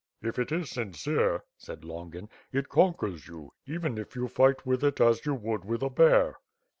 "If 0.23 0.39
it 0.39 0.51
is 0.51 0.71
sincere," 0.71 1.43
said 1.59 1.85
Longin, 1.85 2.27
"it 2.51 2.69
conquers 2.69 3.27
you, 3.27 3.53
even 3.67 3.99
if 3.99 4.15
you 4.15 4.27
fight 4.27 4.65
with 4.65 4.83
it 4.83 4.99
as 4.99 5.23
you 5.27 5.35
would 5.35 5.63
with 5.63 5.83
a 5.83 5.91
bear." 5.91 6.37